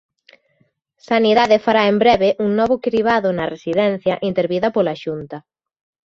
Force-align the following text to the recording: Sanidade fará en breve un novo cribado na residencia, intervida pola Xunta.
Sanidade 1.09 1.63
fará 1.65 1.83
en 1.91 1.97
breve 2.03 2.29
un 2.45 2.49
novo 2.59 2.75
cribado 2.85 3.27
na 3.37 3.49
residencia, 3.53 4.15
intervida 4.29 4.73
pola 4.75 4.99
Xunta. 5.03 5.37